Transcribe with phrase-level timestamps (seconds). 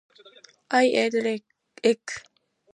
[0.79, 1.21] I ate
[1.83, 2.03] egg.